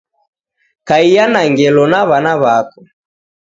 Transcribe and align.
Kaiya 0.87 1.25
na 1.33 1.41
ngelo 1.51 1.83
na 1.91 1.99
wana 2.09 2.33
wako 2.41 2.79